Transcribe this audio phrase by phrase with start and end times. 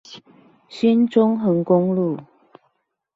[0.67, 2.17] 新中橫公路